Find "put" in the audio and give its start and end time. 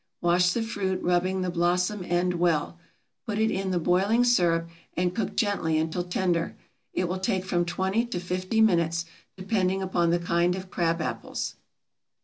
3.27-3.37